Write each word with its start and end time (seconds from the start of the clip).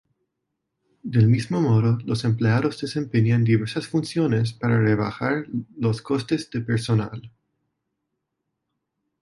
Del 1.03 1.27
mismo 1.27 1.61
modo, 1.61 1.99
los 2.05 2.23
empleados 2.25 2.81
desempeñan 2.81 3.43
diversas 3.43 3.85
funciones 3.85 4.51
para 4.51 4.81
rebajar 4.81 5.45
los 5.77 6.01
costes 6.01 6.49
de 6.49 6.61
personal. 6.61 7.31